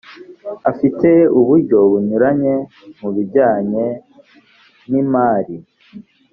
afite 0.71 1.09
uburyo 1.39 1.77
bunyuranye 1.91 2.55
mu 2.99 3.09
bijyanye 3.15 3.83
n’ 4.89 4.91
imari. 5.01 5.57